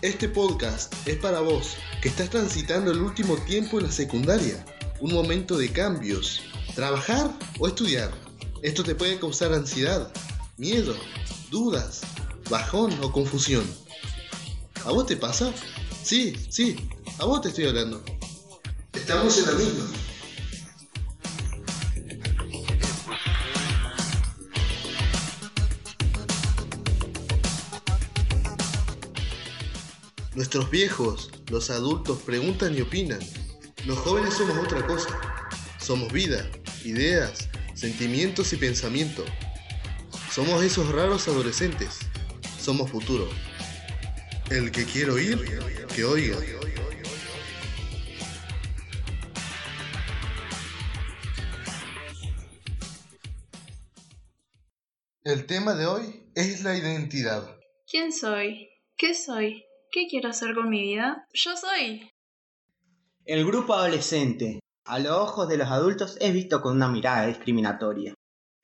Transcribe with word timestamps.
Este 0.00 0.30
podcast 0.30 0.94
es 1.06 1.18
para 1.18 1.40
vos, 1.40 1.76
que 2.00 2.08
estás 2.08 2.30
transitando 2.30 2.90
el 2.90 3.02
último 3.02 3.36
tiempo 3.36 3.78
en 3.78 3.86
la 3.86 3.92
secundaria, 3.92 4.64
un 5.00 5.12
momento 5.12 5.58
de 5.58 5.70
cambios, 5.70 6.40
trabajar 6.74 7.30
o 7.58 7.68
estudiar. 7.68 8.10
Esto 8.62 8.82
te 8.82 8.94
puede 8.94 9.18
causar 9.18 9.52
ansiedad, 9.52 10.10
miedo, 10.56 10.96
dudas, 11.50 12.00
bajón 12.48 12.98
o 13.02 13.12
confusión. 13.12 13.64
¿A 14.86 14.90
vos 14.90 15.04
te 15.04 15.18
pasa? 15.18 15.52
Sí, 16.02 16.34
sí, 16.48 16.88
a 17.18 17.26
vos 17.26 17.42
te 17.42 17.48
estoy 17.48 17.66
hablando. 17.66 18.02
Estamos 18.94 19.36
en 19.36 19.44
la 19.44 19.52
misma. 19.52 20.03
Nuestros 30.34 30.68
viejos, 30.68 31.30
los 31.48 31.70
adultos 31.70 32.18
preguntan 32.22 32.76
y 32.76 32.80
opinan. 32.80 33.20
Los 33.86 33.98
jóvenes 33.98 34.34
somos 34.34 34.58
otra 34.58 34.84
cosa. 34.84 35.08
Somos 35.78 36.12
vida, 36.12 36.50
ideas, 36.84 37.48
sentimientos 37.74 38.52
y 38.52 38.56
pensamiento. 38.56 39.24
Somos 40.32 40.64
esos 40.64 40.90
raros 40.90 41.28
adolescentes. 41.28 42.00
Somos 42.60 42.90
futuro. 42.90 43.28
El 44.50 44.72
que 44.72 44.84
quiere 44.84 45.12
oír, 45.12 45.38
que 45.94 46.04
oiga. 46.04 46.36
El 55.22 55.46
tema 55.46 55.74
de 55.74 55.86
hoy 55.86 56.28
es 56.34 56.64
la 56.64 56.76
identidad. 56.76 57.56
¿Quién 57.86 58.12
soy? 58.12 58.68
¿Qué 58.96 59.14
soy? 59.14 59.64
¿Qué 59.94 60.08
quiero 60.10 60.30
hacer 60.30 60.56
con 60.56 60.70
mi 60.70 60.82
vida? 60.82 61.28
Yo 61.32 61.56
soy. 61.56 62.10
El 63.24 63.46
grupo 63.46 63.74
adolescente, 63.74 64.58
a 64.84 64.98
los 64.98 65.12
ojos 65.12 65.48
de 65.48 65.56
los 65.56 65.68
adultos, 65.68 66.16
es 66.20 66.32
visto 66.32 66.60
con 66.60 66.74
una 66.74 66.88
mirada 66.88 67.28
discriminatoria, 67.28 68.12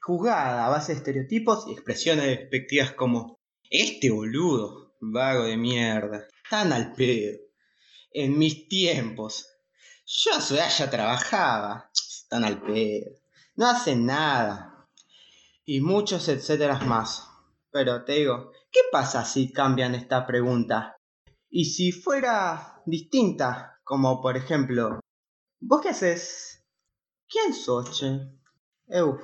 juzgada 0.01 0.67
a 0.67 0.71
base 0.71 0.91
de 0.91 0.99
estereotipos 0.99 1.69
y 1.69 1.75
expresiones 1.75 2.27
despectivas 2.27 2.95
como 2.95 3.39
este 3.71 4.11
boludo, 4.11 4.97
vago 4.99 5.45
de 5.45 5.57
mierda, 5.57 6.27
tan 6.51 6.73
al 6.73 6.95
pedo. 6.95 7.39
En 8.11 8.37
mis 8.37 8.67
tiempos, 8.67 9.47
yo 10.05 10.35
a 10.35 10.41
su 10.41 10.57
edad 10.57 10.69
ya 10.77 10.91
trabajaba, 10.91 11.93
tan 12.29 12.43
al 12.43 12.61
pedo, 12.61 13.13
no 13.55 13.69
hacen 13.69 14.05
nada, 14.05 14.89
y 15.65 15.81
muchos 15.81 16.29
etcétera 16.29 16.81
más. 16.81 17.25
Pero 17.71 18.05
te 18.05 18.15
digo, 18.15 18.51
¿qué 18.73 18.81
pasa 18.91 19.25
si 19.25 19.53
cambian 19.53 19.95
esta 19.95 20.27
pregunta? 20.27 20.97
Y 21.53 21.65
si 21.65 21.91
fuera 21.91 22.81
distinta, 22.87 23.81
como 23.83 24.23
por 24.23 24.37
ejemplo, 24.37 25.01
¿vos 25.61 25.81
qué 25.83 25.89
haces? 25.89 26.65
¿Quién 27.29 27.53
sos? 27.55 28.05
Eu, 28.87 29.19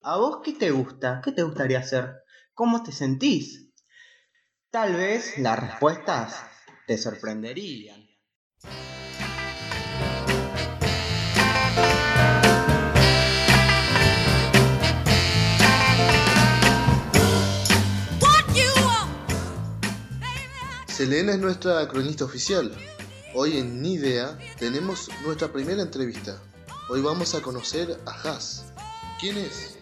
¿a 0.00 0.16
vos 0.16 0.40
qué 0.42 0.54
te 0.54 0.70
gusta? 0.70 1.20
¿Qué 1.22 1.32
te 1.32 1.42
gustaría 1.42 1.80
hacer? 1.80 2.22
¿Cómo 2.54 2.82
te 2.82 2.92
sentís? 2.92 3.74
Tal 4.70 4.96
vez 4.96 5.36
las 5.38 5.60
respuestas 5.60 6.42
te 6.86 6.96
sorprenderían. 6.96 8.06
Selena 21.06 21.34
es 21.34 21.38
nuestra 21.38 21.86
cronista 21.86 22.24
oficial. 22.24 22.72
Hoy 23.32 23.58
en 23.58 23.80
Ni 23.80 23.92
Idea 23.92 24.36
tenemos 24.58 25.08
nuestra 25.24 25.46
primera 25.52 25.80
entrevista. 25.80 26.42
Hoy 26.88 27.00
vamos 27.00 27.32
a 27.36 27.40
conocer 27.40 27.96
a 28.06 28.10
Haas. 28.10 28.72
¿Quién 29.20 29.38
es? 29.38 29.78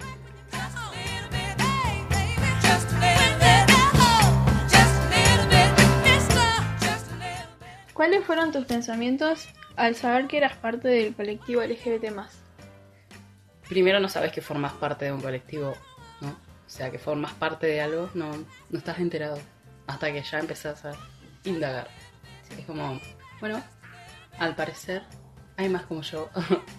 ¿Cuáles 7.95 8.23
fueron 8.27 8.53
tus 8.53 8.67
pensamientos 8.67 9.49
al 9.77 9.97
saber 9.97 10.27
que 10.27 10.37
eras 10.37 10.59
parte 10.59 10.89
del 10.89 11.15
colectivo 11.15 11.63
LGBT+. 11.63 12.13
Primero 13.67 13.99
no 13.99 14.11
sabes 14.11 14.31
que 14.31 14.43
formas 14.43 14.75
parte 14.75 15.07
de 15.07 15.13
un 15.13 15.23
colectivo, 15.23 15.73
¿no? 16.21 16.29
O 16.29 16.71
sea, 16.71 16.91
que 16.91 16.99
formas 16.99 17.33
parte 17.33 17.67
de 17.67 17.81
algo, 17.81 18.11
no, 18.13 18.31
no 18.69 18.79
estás 18.79 18.99
enterado. 18.99 19.39
Hasta 19.87 20.13
que 20.13 20.23
ya 20.23 20.39
empezás 20.39 20.85
a 20.85 21.14
indagar. 21.45 21.89
Es 22.59 22.65
como, 22.67 23.01
bueno, 23.41 23.63
al 24.39 24.55
parecer 24.57 25.03
hay 25.57 25.69
más 25.69 25.85
como 25.87 26.03
yo. 26.03 26.31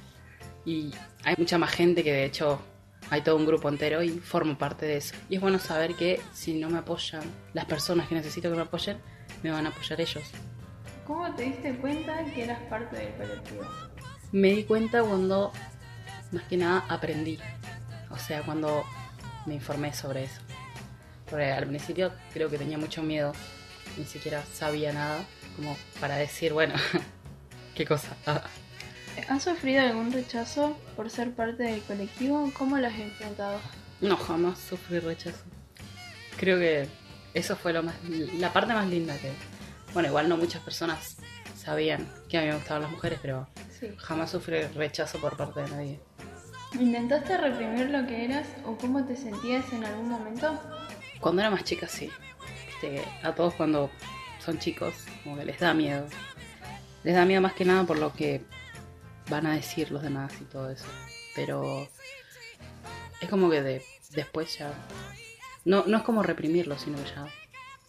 y 0.65 0.91
hay 1.23 1.35
mucha 1.37 1.57
más 1.57 1.71
gente 1.71 2.03
que 2.03 2.11
de 2.11 2.25
hecho 2.25 2.59
hay 3.09 3.21
todo 3.21 3.35
un 3.35 3.45
grupo 3.45 3.69
entero 3.69 4.01
y 4.01 4.09
formo 4.09 4.57
parte 4.57 4.85
de 4.85 4.97
eso. 4.97 5.15
Y 5.29 5.35
es 5.35 5.41
bueno 5.41 5.59
saber 5.59 5.95
que 5.95 6.21
si 6.33 6.53
no 6.53 6.69
me 6.69 6.79
apoyan 6.79 7.23
las 7.53 7.65
personas 7.65 8.07
que 8.07 8.15
necesito 8.15 8.49
que 8.49 8.55
me 8.55 8.63
apoyen, 8.63 8.97
me 9.43 9.51
van 9.51 9.65
a 9.65 9.69
apoyar 9.69 10.01
ellos. 10.01 10.23
¿Cómo 11.05 11.33
te 11.35 11.43
diste 11.43 11.75
cuenta 11.77 12.23
que 12.33 12.43
eras 12.43 12.59
parte 12.63 12.95
del 12.95 13.13
colectivo? 13.13 13.63
Me 14.31 14.49
di 14.49 14.63
cuenta 14.63 15.03
cuando, 15.03 15.51
más 16.31 16.43
que 16.45 16.57
nada, 16.57 16.83
aprendí. 16.89 17.39
O 18.09 18.17
sea, 18.17 18.41
cuando 18.41 18.83
me 19.45 19.53
informé 19.53 19.93
sobre 19.93 20.23
eso. 20.23 20.41
Porque 21.29 21.51
al 21.51 21.67
principio 21.67 22.11
creo 22.33 22.49
que 22.49 22.57
tenía 22.57 22.77
mucho 22.77 23.03
miedo. 23.03 23.33
Ni 23.97 24.05
siquiera 24.05 24.43
sabía 24.53 24.91
nada 24.93 25.23
como 25.55 25.77
para 25.99 26.17
decir, 26.17 26.53
bueno, 26.53 26.73
qué 27.75 27.85
cosa. 27.85 28.15
¿Has 29.29 29.43
sufrido 29.43 29.81
algún 29.81 30.11
rechazo 30.11 30.77
por 30.95 31.09
ser 31.09 31.31
parte 31.33 31.63
del 31.63 31.81
colectivo? 31.83 32.51
¿Cómo 32.57 32.77
lo 32.77 32.87
has 32.87 32.95
enfrentado? 32.99 33.59
No, 34.01 34.17
jamás 34.17 34.59
sufrí 34.59 34.99
rechazo. 34.99 35.43
Creo 36.37 36.59
que 36.59 36.89
eso 37.33 37.55
fue 37.55 37.71
lo 37.71 37.81
más, 37.83 37.95
la 38.37 38.51
parte 38.51 38.73
más 38.73 38.87
linda 38.87 39.15
que... 39.17 39.31
Bueno, 39.93 40.09
igual 40.09 40.27
no 40.27 40.35
muchas 40.35 40.61
personas 40.61 41.15
sabían 41.57 42.05
que 42.27 42.37
a 42.37 42.41
mí 42.41 42.47
me 42.47 42.55
gustaban 42.55 42.81
las 42.83 42.91
mujeres, 42.91 43.19
pero 43.21 43.47
Sí. 43.79 43.87
jamás 43.97 44.31
sufrí 44.31 44.61
rechazo 44.75 45.19
por 45.19 45.37
parte 45.37 45.61
de 45.61 45.69
nadie. 45.69 45.99
¿Intentaste 46.77 47.37
reprimir 47.37 47.89
lo 47.89 48.05
que 48.05 48.25
eras 48.25 48.47
o 48.65 48.75
cómo 48.77 49.05
te 49.05 49.15
sentías 49.15 49.71
en 49.71 49.85
algún 49.85 50.09
momento? 50.09 50.59
Cuando 51.21 51.41
era 51.41 51.49
más 51.49 51.63
chica, 51.63 51.87
sí. 51.87 52.09
Que 52.81 53.03
a 53.23 53.33
todos 53.33 53.53
cuando 53.53 53.89
son 54.39 54.59
chicos, 54.59 54.93
como 55.23 55.37
que 55.37 55.45
les 55.45 55.59
da 55.59 55.73
miedo. 55.73 56.07
Les 57.03 57.15
da 57.15 57.25
miedo 57.25 57.41
más 57.41 57.53
que 57.53 57.65
nada 57.65 57.83
por 57.83 57.97
lo 57.97 58.13
que 58.13 58.43
van 59.29 59.45
a 59.45 59.55
decir 59.55 59.91
los 59.91 60.01
demás 60.01 60.33
y 60.41 60.45
todo 60.45 60.69
eso. 60.69 60.85
Pero 61.35 61.87
es 63.21 63.29
como 63.29 63.49
que 63.49 63.61
de, 63.61 63.83
después 64.11 64.57
ya... 64.57 64.73
No, 65.63 65.83
no 65.87 65.97
es 65.97 66.03
como 66.03 66.21
reprimirlo, 66.21 66.77
sino 66.77 66.97
que 66.97 67.09
ya 67.09 67.27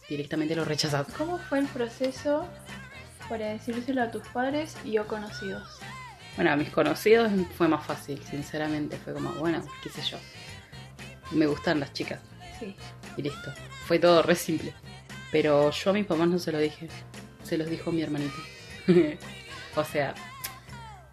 directamente 0.09 0.55
lo 0.55 0.65
rechazas. 0.65 1.07
¿Cómo 1.17 1.37
fue 1.37 1.59
el 1.59 1.67
proceso 1.67 2.47
para 3.29 3.47
decírselo 3.49 4.01
a 4.01 4.11
tus 4.11 4.27
padres 4.29 4.75
y 4.83 4.97
o 4.97 5.07
conocidos? 5.07 5.79
Bueno, 6.35 6.51
a 6.51 6.55
mis 6.55 6.69
conocidos 6.69 7.31
fue 7.57 7.67
más 7.67 7.85
fácil, 7.85 8.23
sinceramente. 8.23 8.97
Fue 8.97 9.13
como, 9.13 9.31
bueno, 9.33 9.63
qué 9.83 9.89
sé 9.89 10.01
yo. 10.01 10.17
Me 11.31 11.45
gustan 11.45 11.79
las 11.79 11.93
chicas. 11.93 12.21
Sí. 12.59 12.75
y 13.17 13.21
listo. 13.21 13.53
Fue 13.85 13.99
todo 13.99 14.23
re 14.23 14.35
simple. 14.35 14.73
Pero 15.31 15.71
yo 15.71 15.89
a 15.89 15.93
mis 15.93 16.05
papás 16.05 16.27
no 16.27 16.39
se 16.39 16.51
lo 16.51 16.59
dije. 16.59 16.87
Se 17.43 17.57
los 17.57 17.69
dijo 17.69 17.91
mi 17.91 18.01
hermanito. 18.01 18.35
o 19.75 19.83
sea, 19.83 20.13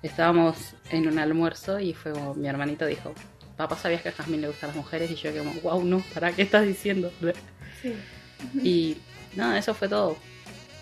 estábamos 0.03 0.75
en 0.91 1.09
un 1.09 1.19
almuerzo 1.19 1.81
y 1.81 1.95
fue 1.95 2.13
como 2.13 2.35
mi 2.35 2.47
hermanito 2.49 2.87
dijo, 2.87 3.15
papá, 3.57 3.77
¿sabías 3.77 4.03
que 4.03 4.11
a 4.11 4.13
Jasmine 4.13 4.43
le 4.43 4.49
gustan 4.49 4.69
las 4.69 4.77
mujeres? 4.77 5.11
Y 5.11 5.17
yo 5.17 5.31
como, 5.37 5.53
wow, 5.63 5.85
no, 5.85 6.03
¿para 6.13 6.33
qué 6.33 6.43
estás 6.43 6.67
diciendo? 6.67 7.11
Sí. 7.83 7.93
y 8.63 8.97
nada, 9.37 9.59
eso 9.59 9.75
fue 9.75 9.89
todo. 9.89 10.17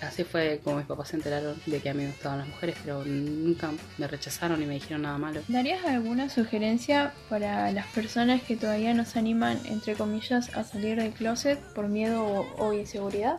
Así 0.03 0.25
fue 0.25 0.61
como 0.65 0.79
mis 0.79 0.87
papás 0.87 1.09
se 1.09 1.17
enteraron 1.17 1.55
de 1.65 1.81
que 1.81 1.89
a 1.89 1.95
mí 1.95 2.03
me 2.03 2.11
gustaban 2.11 2.41
las 2.41 2.49
mujeres, 2.49 2.77
pero 2.83 3.05
nunca 3.05 3.71
me 3.99 4.09
rechazaron 4.09 4.59
ni 4.59 4.67
me 4.67 4.75
dijeron 4.75 5.03
nada 5.03 5.17
malo. 5.17 5.43
¿Darías 5.47 5.85
alguna 5.85 6.29
sugerencia 6.29 7.15
para 7.29 7.71
las 7.71 7.87
personas 7.87 8.43
que 8.43 8.57
todavía 8.57 8.95
no 8.95 9.05
se 9.05 9.21
animan, 9.21 9.61
entre 9.65 9.95
comillas, 9.95 10.57
a 10.57 10.65
salir 10.65 10.97
del 10.97 11.13
closet 11.13 11.61
por 11.73 11.87
miedo 11.87 12.25
o, 12.25 12.47
o 12.59 12.73
inseguridad? 12.73 13.39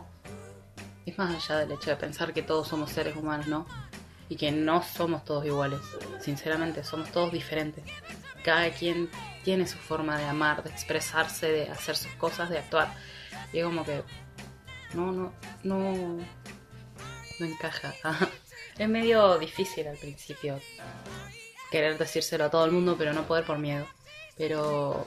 Es 1.04 1.18
más 1.18 1.34
allá 1.34 1.60
del 1.60 1.72
hecho 1.72 1.90
de 1.90 1.96
pensar 1.96 2.32
que 2.32 2.42
todos 2.42 2.66
somos 2.66 2.90
seres 2.90 3.14
humanos, 3.14 3.46
¿no? 3.46 3.66
Y 4.30 4.36
que 4.36 4.50
no 4.50 4.82
somos 4.82 5.22
todos 5.26 5.44
iguales. 5.44 5.80
Sinceramente, 6.20 6.82
somos 6.82 7.12
todos 7.12 7.30
diferentes. 7.30 7.84
Cada 8.42 8.70
quien 8.70 9.10
tiene 9.44 9.66
su 9.66 9.76
forma 9.76 10.16
de 10.16 10.24
amar, 10.24 10.62
de 10.62 10.70
expresarse, 10.70 11.46
de 11.46 11.68
hacer 11.68 11.94
sus 11.94 12.12
cosas, 12.12 12.48
de 12.48 12.58
actuar. 12.58 12.94
Y 13.52 13.58
es 13.58 13.64
como 13.66 13.84
que 13.84 14.02
no, 14.94 15.12
no, 15.12 15.32
no, 15.62 16.18
no 17.38 17.46
encaja. 17.46 17.94
es 18.78 18.88
medio 18.88 19.38
difícil 19.38 19.86
al 19.88 19.96
principio 19.96 20.60
querer 21.70 21.98
decírselo 21.98 22.44
a 22.44 22.50
todo 22.50 22.64
el 22.64 22.72
mundo, 22.72 22.96
pero 22.96 23.12
no 23.12 23.26
poder 23.26 23.44
por 23.44 23.58
miedo. 23.58 23.86
Pero 24.36 25.06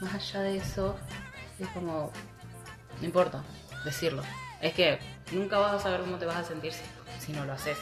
más 0.00 0.14
allá 0.14 0.40
de 0.42 0.56
eso, 0.58 0.98
es 1.58 1.68
como, 1.68 2.12
no 3.00 3.06
importa, 3.06 3.42
decirlo. 3.84 4.22
Es 4.60 4.74
que 4.74 4.98
nunca 5.32 5.58
vas 5.58 5.74
a 5.74 5.80
saber 5.80 6.00
cómo 6.00 6.18
te 6.18 6.26
vas 6.26 6.36
a 6.36 6.44
sentir 6.44 6.72
si, 7.18 7.32
no 7.32 7.44
lo 7.44 7.52
haces. 7.52 7.78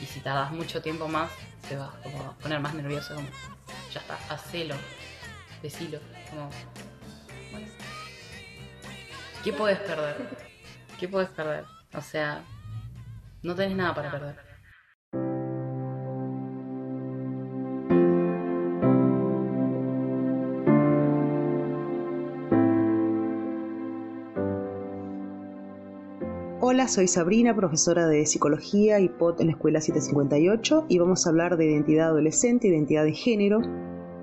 Y 0.00 0.06
si 0.06 0.20
tardas 0.20 0.52
mucho 0.52 0.82
tiempo 0.82 1.08
más, 1.08 1.30
te 1.68 1.76
vas 1.76 1.94
como 2.02 2.22
a 2.22 2.32
poner 2.34 2.60
más 2.60 2.74
nervioso, 2.74 3.16
ya 3.92 4.00
está, 4.00 4.18
hacelo, 4.28 4.74
decilo, 5.62 6.00
como. 6.30 6.50
¿Qué 9.44 9.52
puedes 9.52 9.78
perder? 9.78 10.16
¿Qué 11.00 11.08
puedes 11.08 11.28
perder? 11.30 11.64
O 11.94 12.00
sea, 12.00 12.42
no 13.42 13.54
tenés 13.54 13.76
nada 13.76 13.94
para 13.94 14.10
perder. 14.10 14.52
Hola, 26.64 26.86
soy 26.86 27.08
Sabrina, 27.08 27.56
profesora 27.56 28.06
de 28.06 28.24
Psicología 28.24 29.00
y 29.00 29.08
POT 29.08 29.40
en 29.40 29.48
la 29.48 29.52
Escuela 29.54 29.80
758 29.80 30.86
y 30.88 30.98
vamos 30.98 31.26
a 31.26 31.30
hablar 31.30 31.56
de 31.56 31.66
identidad 31.66 32.08
adolescente, 32.10 32.68
identidad 32.68 33.04
de 33.04 33.12
género. 33.12 33.60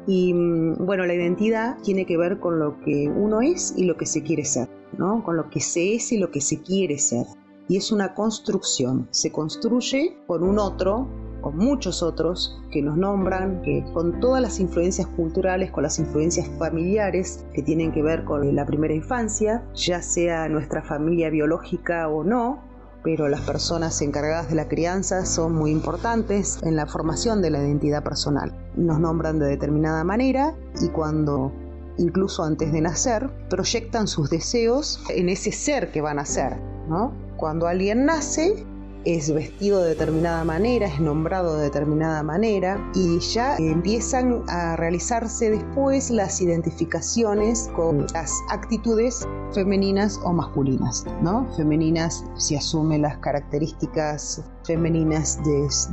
Y 0.07 0.33
mm, 0.33 0.85
bueno, 0.85 1.05
la 1.05 1.13
identidad 1.13 1.77
tiene 1.83 2.05
que 2.05 2.17
ver 2.17 2.39
con 2.39 2.57
lo 2.57 2.79
que 2.79 3.09
uno 3.09 3.41
es 3.41 3.73
y 3.77 3.83
lo 3.83 3.97
que 3.97 4.05
se 4.05 4.23
quiere 4.23 4.45
ser, 4.45 4.69
¿no? 4.97 5.21
Con 5.23 5.35
lo 5.35 5.49
que 5.49 5.59
se 5.59 5.95
es 5.95 6.13
y 6.13 6.17
lo 6.17 6.31
que 6.31 6.39
se 6.39 6.61
quiere 6.61 6.97
ser. 6.97 7.25
Y 7.69 7.77
es 7.77 7.93
una 7.93 8.13
construcción, 8.13 9.07
se 9.11 9.31
construye 9.31 10.17
con 10.27 10.43
un 10.43 10.59
otro 10.59 11.07
con 11.41 11.57
muchos 11.57 12.03
otros 12.03 12.59
que 12.71 12.81
nos 12.81 12.97
nombran, 12.97 13.61
que 13.61 13.85
con 13.93 14.19
todas 14.19 14.41
las 14.41 14.59
influencias 14.59 15.07
culturales, 15.07 15.71
con 15.71 15.83
las 15.83 15.99
influencias 15.99 16.47
familiares 16.57 17.45
que 17.53 17.63
tienen 17.63 17.91
que 17.91 18.01
ver 18.01 18.25
con 18.25 18.55
la 18.55 18.65
primera 18.65 18.93
infancia, 18.93 19.63
ya 19.73 20.01
sea 20.01 20.49
nuestra 20.49 20.81
familia 20.81 21.29
biológica 21.29 22.09
o 22.09 22.23
no, 22.23 22.61
pero 23.03 23.29
las 23.29 23.41
personas 23.41 24.01
encargadas 24.01 24.49
de 24.49 24.55
la 24.55 24.67
crianza 24.67 25.25
son 25.25 25.55
muy 25.55 25.71
importantes 25.71 26.59
en 26.63 26.75
la 26.75 26.85
formación 26.85 27.41
de 27.41 27.49
la 27.49 27.59
identidad 27.59 28.03
personal. 28.03 28.53
Nos 28.75 28.99
nombran 28.99 29.39
de 29.39 29.47
determinada 29.47 30.03
manera 30.03 30.55
y 30.81 30.89
cuando 30.89 31.53
incluso 31.97 32.43
antes 32.43 32.71
de 32.71 32.79
nacer, 32.79 33.29
proyectan 33.49 34.07
sus 34.07 34.29
deseos 34.29 35.01
en 35.09 35.27
ese 35.27 35.51
ser 35.51 35.91
que 35.91 35.99
van 35.99 36.17
a 36.17 36.25
ser, 36.25 36.57
¿no? 36.87 37.28
Cuando 37.39 37.67
alguien 37.67 38.05
nace, 38.05 38.65
es 39.05 39.33
vestido 39.33 39.81
de 39.81 39.89
determinada 39.91 40.43
manera, 40.43 40.87
es 40.87 40.99
nombrado 40.99 41.55
de 41.55 41.63
determinada 41.63 42.21
manera 42.21 42.77
y 42.93 43.17
ya 43.19 43.55
empiezan 43.55 44.43
a 44.49 44.75
realizarse 44.75 45.49
después 45.49 46.09
las 46.09 46.41
identificaciones 46.41 47.69
con 47.77 48.07
las 48.13 48.33
actitudes 48.49 49.25
femeninas 49.53 50.19
o 50.25 50.33
masculinas, 50.33 51.05
¿no? 51.21 51.47
Femeninas 51.55 52.25
si 52.35 52.57
asume 52.57 52.99
las 52.99 53.17
características 53.19 54.43
femeninas 54.65 55.39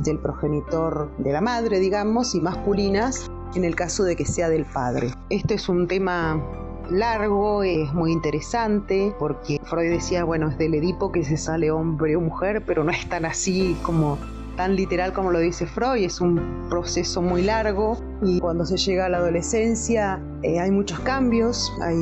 del 0.03 0.19
progenitor 0.19 1.09
de 1.19 1.31
la 1.31 1.39
madre, 1.39 1.79
digamos, 1.79 2.35
y 2.35 2.41
masculinas 2.41 3.31
en 3.55 3.63
el 3.63 3.73
caso 3.73 4.03
de 4.03 4.17
que 4.17 4.25
sea 4.25 4.49
del 4.49 4.65
padre. 4.65 5.13
Esto 5.29 5.53
es 5.53 5.69
un 5.69 5.87
tema 5.87 6.43
largo, 6.89 7.63
es 7.63 7.93
muy 7.93 8.11
interesante, 8.11 9.13
porque 9.19 9.59
Freud 9.63 9.91
decía, 9.91 10.23
bueno, 10.23 10.49
es 10.49 10.57
del 10.57 10.73
Edipo 10.75 11.11
que 11.11 11.23
se 11.23 11.37
sale 11.37 11.71
hombre 11.71 12.15
o 12.15 12.21
mujer, 12.21 12.63
pero 12.65 12.83
no 12.83 12.91
es 12.91 13.07
tan 13.09 13.25
así 13.25 13.77
como 13.83 14.17
tan 14.57 14.75
literal 14.75 15.13
como 15.13 15.31
lo 15.31 15.39
dice 15.39 15.67
Freud, 15.67 16.03
es 16.03 16.19
un 16.19 16.67
proceso 16.67 17.21
muy 17.21 17.43
largo 17.43 17.95
y 18.23 18.39
cuando 18.39 18.65
se 18.65 18.75
llega 18.75 19.05
a 19.05 19.09
la 19.09 19.19
adolescencia 19.19 20.19
eh, 20.41 20.59
hay 20.59 20.71
muchos 20.71 20.99
cambios, 21.01 21.71
hay 21.81 21.95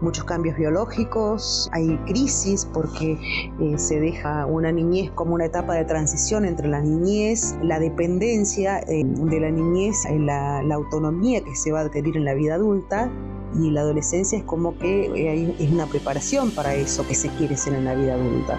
muchos 0.00 0.24
cambios 0.24 0.56
biológicos, 0.56 1.70
hay 1.72 1.96
crisis 2.06 2.66
porque 2.66 3.16
eh, 3.60 3.78
se 3.78 4.00
deja 4.00 4.44
una 4.46 4.72
niñez 4.72 5.12
como 5.12 5.34
una 5.34 5.46
etapa 5.46 5.74
de 5.74 5.84
transición 5.84 6.44
entre 6.44 6.66
la 6.68 6.80
niñez, 6.80 7.56
la 7.62 7.78
dependencia 7.78 8.80
eh, 8.80 9.04
de 9.04 9.40
la 9.40 9.50
niñez, 9.50 10.04
la, 10.10 10.62
la 10.64 10.74
autonomía 10.74 11.42
que 11.42 11.54
se 11.54 11.70
va 11.70 11.80
a 11.80 11.82
adquirir 11.82 12.16
en 12.16 12.24
la 12.24 12.34
vida 12.34 12.54
adulta 12.54 13.08
y 13.54 13.70
la 13.70 13.80
adolescencia 13.80 14.38
es 14.38 14.44
como 14.44 14.76
que 14.78 15.06
eh, 15.06 15.54
es 15.58 15.70
una 15.70 15.86
preparación 15.86 16.50
para 16.50 16.74
eso 16.74 17.06
que 17.06 17.14
se 17.14 17.28
quiere 17.30 17.56
ser 17.56 17.74
en 17.74 17.84
la 17.84 17.94
vida 17.94 18.14
adulta. 18.14 18.58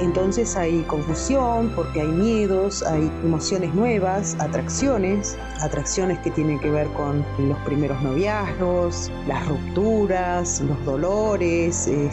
Entonces 0.00 0.56
hay 0.56 0.82
confusión 0.82 1.72
porque 1.76 2.00
hay 2.00 2.08
miedos, 2.08 2.82
hay 2.82 3.10
emociones 3.22 3.74
nuevas, 3.74 4.36
atracciones, 4.40 5.38
atracciones 5.60 6.18
que 6.20 6.30
tienen 6.30 6.58
que 6.58 6.70
ver 6.70 6.88
con 6.88 7.24
los 7.38 7.58
primeros 7.60 8.02
noviazgos, 8.02 9.12
las 9.28 9.46
rupturas, 9.46 10.60
los 10.62 10.82
dolores, 10.84 11.86
eh, 11.86 12.10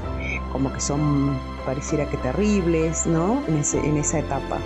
como 0.51 0.71
que 0.73 0.79
son 0.79 1.39
pareciera 1.65 2.07
que 2.09 2.17
terribles, 2.17 3.07
¿no? 3.07 3.41
En, 3.47 3.63
en 3.85 3.97
esa 3.97 4.19
etapa. 4.19 4.59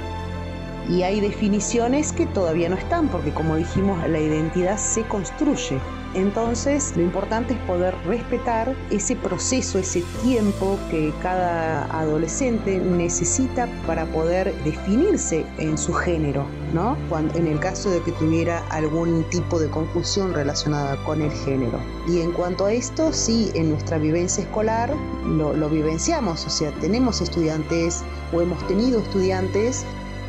Y 0.89 1.03
hay 1.03 1.21
definiciones 1.21 2.11
que 2.11 2.25
todavía 2.25 2.67
no 2.67 2.75
están, 2.75 3.07
porque 3.07 3.31
como 3.31 3.55
dijimos, 3.55 3.97
la 4.09 4.19
identidad 4.19 4.77
se 4.77 5.03
construye 5.03 5.79
entonces, 6.15 6.93
lo 6.95 7.01
importante 7.01 7.53
es 7.53 7.59
poder 7.61 7.95
respetar 8.05 8.75
ese 8.91 9.15
proceso, 9.15 9.79
ese 9.79 10.03
tiempo 10.21 10.77
que 10.91 11.11
cada 11.21 11.85
adolescente 11.85 12.77
necesita 12.77 13.67
para 13.87 14.05
poder 14.05 14.53
definirse 14.63 15.45
en 15.57 15.77
su 15.77 15.93
género, 15.93 16.45
¿no? 16.73 16.95
En 17.33 17.47
el 17.47 17.59
caso 17.59 17.89
de 17.89 18.01
que 18.01 18.11
tuviera 18.13 18.59
algún 18.69 19.23
tipo 19.31 19.59
de 19.59 19.69
confusión 19.69 20.33
relacionada 20.33 21.03
con 21.03 21.21
el 21.21 21.31
género. 21.31 21.79
Y 22.07 22.21
en 22.21 22.31
cuanto 22.31 22.65
a 22.65 22.73
esto, 22.73 23.11
sí, 23.11 23.51
en 23.55 23.71
nuestra 23.71 23.97
vivencia 23.97 24.43
escolar 24.43 24.93
lo, 25.25 25.69
vivenciamos, 25.69 26.45
o 26.45 26.49
sea, 26.49 26.71
tenemos 26.79 27.21
estudiantes 27.21 28.03
o 28.31 28.41
hemos 28.41 28.65
tenido 28.67 28.99
estudiantes 28.99 29.85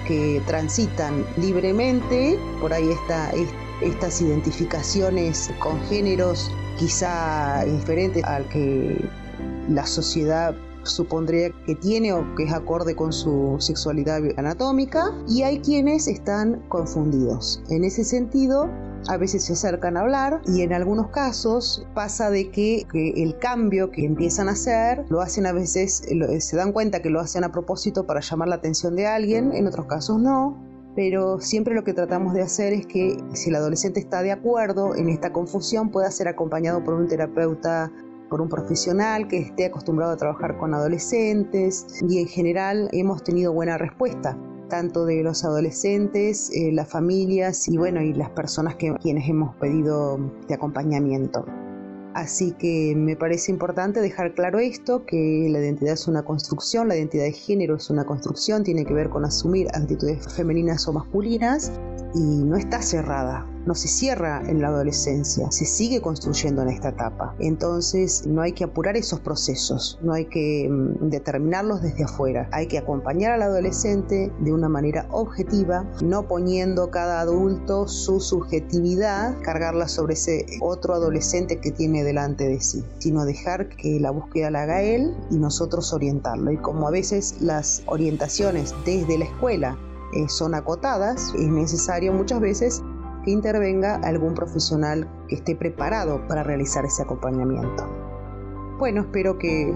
que 0.07 0.43
transitan 0.47 1.27
libremente, 1.37 2.39
por 2.61 2.73
ahí 2.73 2.91
está, 2.91 3.33
estas 3.83 4.21
identificaciones 4.21 5.51
con 5.59 5.81
géneros 5.83 6.51
quizá 6.79 7.65
diferentes 7.65 8.25
al 8.25 8.49
que 8.49 9.09
la 9.69 9.87
sociedad 9.87 10.55
supondría 10.85 11.51
que 11.67 11.75
tiene 11.75 12.13
o 12.13 12.35
que 12.35 12.45
es 12.45 12.53
acorde 12.53 12.95
con 12.95 13.13
su 13.13 13.57
sexualidad 13.59 14.21
anatómica 14.37 15.13
y 15.29 15.43
hay 15.43 15.61
quienes 15.61 16.09
están 16.09 16.63
confundidos. 16.69 17.63
En 17.71 17.85
ese 17.85 18.05
sentido, 18.05 18.69
a 19.09 19.17
veces 19.17 19.45
se 19.45 19.55
acercan 19.55 19.97
a 19.97 20.01
hablar 20.01 20.41
y 20.47 20.63
en 20.63 20.73
algunos 20.73 21.09
casos 21.09 21.87
pasa 21.95 22.31
de 22.31 22.51
que, 22.51 22.87
el 22.93 23.39
cambio 23.39 23.91
que 23.91 24.05
empiezan 24.05 24.49
a 24.49 24.53
hacer 24.53 25.05
lo 25.09 25.21
hacen 25.21 25.47
a 25.47 25.53
veces, 25.53 26.03
se 26.39 26.57
dan 26.57 26.73
cuenta 26.73 27.03
que 27.03 27.11
lo 27.11 27.21
hacen 27.21 27.45
a 27.45 27.53
propósito 27.53 28.07
para 28.07 28.21
llamar 28.21 28.49
la 28.49 28.57
atención 28.57 28.97
de 28.97 29.07
alguien, 29.07 29.53
en 29.53 29.67
otros 29.67 29.87
casos 29.87 30.21
no, 30.21 30.74
pero 30.95 31.41
siempre 31.41 31.75
lo 31.75 31.85
que 31.85 31.93
tratamos 31.93 32.35
de 32.35 32.43
hacer 32.43 32.73
es 32.73 32.87
que 32.87 33.17
si 33.33 33.51
el 33.51 33.57
adolescente 33.57 34.01
está 34.01 34.23
de 34.23 34.33
acuerdo 34.33 34.95
en 34.95 35.09
esta 35.09 35.33
confusión 35.33 35.91
pueda 35.91 36.11
ser 36.11 36.29
acompañado 36.29 36.83
por 36.85 36.95
un 36.95 37.09
terapeuta, 37.09 37.91
por 38.31 38.41
un 38.41 38.49
profesional 38.49 39.29
que 39.29 39.39
esté 39.39 39.67
acostumbrado 39.67 40.13
a 40.13 40.17
trabajar 40.17 40.57
con 40.57 40.75
adolescentes 40.75 41.87
y 42.09 42.21
en 42.21 42.27
general 42.29 42.89
hemos 42.93 43.23
tenido 43.23 43.53
buena 43.53 43.79
respuesta 43.79 44.39
tanto 44.69 45.05
de 45.05 45.23
los 45.23 45.45
adolescentes, 45.45 46.51
eh, 46.51 46.73
las 46.73 46.89
familias 46.89 47.69
y 47.69 47.77
bueno 47.77 48.01
y 48.01 48.13
las 48.15 48.31
personas 48.31 48.75
que 48.77 48.93
quienes 48.95 49.29
hemos 49.29 49.55
pedido 49.57 50.19
de 50.49 50.55
acompañamiento. 50.55 51.45
Así 52.15 52.53
que 52.53 52.95
me 52.97 53.17
parece 53.17 53.51
importante 53.51 54.01
dejar 54.01 54.35
claro 54.35 54.61
esto, 54.61 55.05
que 55.05 55.49
la 55.51 55.59
identidad 55.59 55.95
es 55.95 56.07
una 56.07 56.25
construcción, 56.25 56.87
la 56.87 56.97
identidad 56.97 57.25
de 57.25 57.33
género 57.33 57.75
es 57.75 57.91
una 57.91 58.05
construcción, 58.05 58.63
tiene 58.63 58.85
que 58.85 58.95
ver 58.95 59.11
con 59.11 59.25
asumir 59.25 59.67
actitudes 59.75 60.33
femeninas 60.33 60.87
o 60.87 60.93
masculinas 60.93 61.73
y 62.15 62.45
no 62.45 62.57
está 62.57 62.81
cerrada, 62.83 63.45
no 63.67 63.75
se 63.75 63.89
cierra 63.89 64.43
en 64.47 64.61
la 64.61 64.69
adolescencia, 64.69 65.51
se 65.51 65.65
sigue 65.65 66.01
construyendo 66.01 66.63
en 66.63 66.69
esta 66.69 66.91
etapa. 66.91 67.35
Entonces 67.39 68.27
no 68.27 68.43
hay 68.43 68.53
que 68.53 68.65
apurar 68.65 68.97
esos 68.97 69.21
procesos, 69.21 69.99
no 70.03 70.13
hay 70.13 70.27
que 70.27 70.69
mm, 70.69 71.09
determinarlos 71.11 71.83
desde 71.83 72.05
afuera, 72.05 72.49
hay 72.53 72.67
que 72.67 72.79
acompañar 72.79 73.33
al 73.33 73.43
adolescente 73.43 74.33
de 74.41 74.53
una 74.53 74.69
manera 74.69 75.07
objetiva, 75.11 75.85
no 76.03 76.27
poniendo 76.29 76.91
cada 76.91 77.21
adulto 77.21 77.89
su 77.89 78.21
subjetividad, 78.21 79.41
cargarla 79.43 79.89
sobre 79.89 80.15
ese 80.15 80.47
otro 80.61 80.95
adolescente 80.95 81.61
que 81.61 81.71
tiene 81.71 82.05
delante 82.05 82.49
de 82.49 82.61
sí, 82.61 82.85
sino 82.99 83.25
dejar 83.25 83.69
que 83.69 84.01
la 84.01 84.11
búsqueda 84.11 84.51
la 84.51 84.63
haga 84.63 84.83
él 84.83 85.15
y 85.31 85.37
nosotros 85.37 85.93
orientarlo. 85.93 86.51
Y 86.53 86.57
como 86.59 86.89
a 86.89 86.91
veces 86.91 87.37
las 87.41 87.83
orientaciones 87.87 88.75
desde 88.85 89.19
la 89.19 89.25
escuela 89.25 89.79
eh, 90.15 90.29
son 90.29 90.55
acotadas, 90.55 91.33
es 91.35 91.49
necesario 91.49 92.13
muchas 92.13 92.41
veces 92.41 92.83
que 93.25 93.31
intervenga 93.31 93.97
algún 93.97 94.35
profesional 94.35 95.09
que 95.29 95.37
esté 95.37 95.57
preparado 95.57 96.27
para 96.29 96.43
realizar 96.43 96.85
ese 96.85 97.03
acompañamiento. 97.03 97.85
Bueno, 98.79 99.03
espero 99.03 99.39
que 99.39 99.75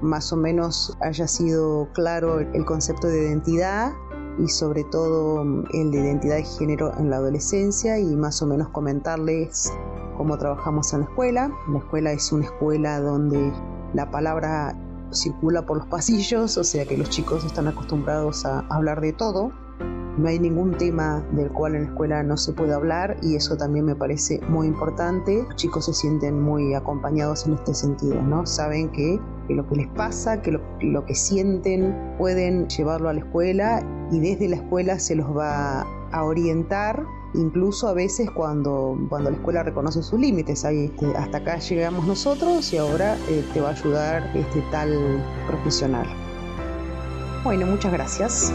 más 0.00 0.32
o 0.32 0.36
menos 0.36 0.96
haya 1.00 1.26
sido 1.26 1.88
claro 1.92 2.40
el 2.40 2.64
concepto 2.64 3.08
de 3.08 3.22
identidad 3.22 3.92
y 4.38 4.48
sobre 4.48 4.84
todo 4.84 5.42
el 5.42 5.90
de 5.90 5.98
identidad 5.98 6.36
de 6.36 6.44
género 6.44 6.92
en 6.98 7.10
la 7.10 7.16
adolescencia 7.16 7.98
y 7.98 8.16
más 8.16 8.42
o 8.42 8.46
menos 8.46 8.68
comentarles 8.70 9.72
cómo 10.16 10.36
trabajamos 10.38 10.92
en 10.92 11.00
la 11.00 11.06
escuela. 11.06 11.50
La 11.70 11.78
escuela 11.78 12.12
es 12.12 12.32
una 12.32 12.44
escuela 12.44 13.00
donde 13.00 13.52
la 13.94 14.10
palabra 14.10 14.76
circula 15.12 15.64
por 15.64 15.78
los 15.78 15.86
pasillos, 15.86 16.56
o 16.56 16.64
sea 16.64 16.84
que 16.86 16.96
los 16.96 17.08
chicos 17.10 17.44
están 17.44 17.68
acostumbrados 17.68 18.44
a 18.44 18.60
hablar 18.68 19.00
de 19.00 19.12
todo. 19.12 19.52
No 20.16 20.28
hay 20.28 20.38
ningún 20.38 20.76
tema 20.78 21.24
del 21.32 21.50
cual 21.50 21.74
en 21.74 21.82
la 21.82 21.88
escuela 21.88 22.22
no 22.22 22.36
se 22.36 22.52
puede 22.52 22.72
hablar 22.72 23.16
y 23.20 23.34
eso 23.34 23.56
también 23.56 23.84
me 23.84 23.96
parece 23.96 24.40
muy 24.48 24.68
importante. 24.68 25.42
Los 25.42 25.56
chicos 25.56 25.86
se 25.86 25.94
sienten 25.94 26.40
muy 26.40 26.74
acompañados 26.74 27.46
en 27.46 27.54
este 27.54 27.74
sentido, 27.74 28.22
¿no? 28.22 28.46
Saben 28.46 28.90
que, 28.90 29.18
lo 29.48 29.66
que 29.68 29.76
les 29.76 29.88
pasa, 29.88 30.40
que 30.40 30.52
lo, 30.52 31.04
que 31.04 31.14
sienten, 31.14 32.14
pueden 32.16 32.68
llevarlo 32.68 33.08
a 33.08 33.12
la 33.12 33.20
escuela 33.20 33.82
y 34.12 34.20
desde 34.20 34.48
la 34.48 34.56
escuela 34.56 34.98
se 35.00 35.16
los 35.16 35.36
va 35.36 35.82
a 36.12 36.24
orientar 36.24 37.04
incluso 37.34 37.88
a 37.88 37.94
veces 37.94 38.30
cuando, 38.30 38.96
cuando 39.08 39.30
la 39.30 39.36
escuela 39.36 39.64
reconoce 39.64 40.00
sus 40.02 40.20
límites, 40.20 40.64
ahí 40.64 40.84
este, 40.84 41.06
hasta 41.16 41.38
acá 41.38 41.58
llegamos 41.58 42.06
nosotros 42.06 42.72
y 42.72 42.76
ahora 42.76 43.16
eh, 43.28 43.44
te 43.52 43.60
va 43.60 43.70
a 43.70 43.72
ayudar 43.72 44.30
este 44.36 44.62
tal 44.70 45.20
profesional. 45.48 46.06
Bueno, 47.42 47.66
muchas 47.66 47.92
gracias. 47.92 48.52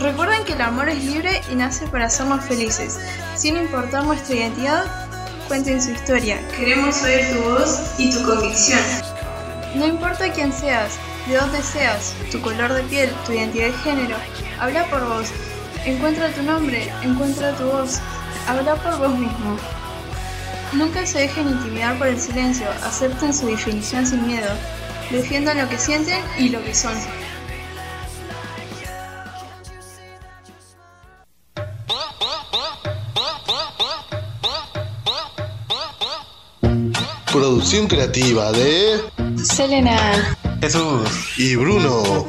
Recuerden 0.00 0.44
que 0.44 0.54
el 0.54 0.62
amor 0.62 0.88
es 0.88 1.04
libre 1.04 1.42
y 1.50 1.54
nace 1.54 1.86
para 1.86 2.06
hacernos 2.06 2.42
felices. 2.46 2.98
Sin 3.36 3.58
importar 3.58 4.02
nuestra 4.04 4.34
identidad, 4.34 4.84
cuenten 5.46 5.82
su 5.82 5.90
historia. 5.90 6.40
Queremos 6.56 7.02
oír 7.02 7.20
tu 7.34 7.42
voz 7.42 7.80
y 7.98 8.10
tu 8.10 8.22
convicción. 8.22 8.80
No 9.74 9.86
importa 9.86 10.32
quién 10.32 10.54
seas, 10.54 10.98
de 11.28 11.36
dónde 11.36 11.62
seas, 11.62 12.14
tu 12.32 12.40
color 12.40 12.72
de 12.72 12.82
piel, 12.84 13.10
tu 13.26 13.32
identidad 13.32 13.66
de 13.66 13.72
género, 13.74 14.16
habla 14.58 14.86
por 14.86 15.06
vos. 15.06 15.28
Encuentra 15.84 16.32
tu 16.32 16.42
nombre, 16.44 16.90
encuentra 17.02 17.52
tu 17.56 17.64
voz. 17.64 18.00
Habla 18.48 18.76
por 18.76 18.96
vos 18.98 19.18
mismo. 19.18 19.58
Nunca 20.72 21.04
se 21.04 21.18
dejen 21.18 21.46
intimidar 21.46 21.98
por 21.98 22.06
el 22.06 22.18
silencio, 22.18 22.66
acepten 22.84 23.34
su 23.34 23.46
definición 23.48 24.06
sin 24.06 24.26
miedo. 24.26 24.48
Defiendan 25.10 25.58
lo 25.58 25.68
que 25.68 25.76
sienten 25.76 26.22
y 26.38 26.48
lo 26.48 26.64
que 26.64 26.74
son. 26.74 26.94
Producción 37.50 37.88
creativa 37.88 38.52
de 38.52 39.00
Selena. 39.36 40.36
Jesús. 40.60 41.10
y 41.36 41.56
Bruno. 41.56 42.24